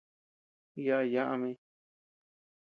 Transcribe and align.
Yaʼa 0.85 1.03
ñaʼa 1.11 1.33
mii. 1.41 1.55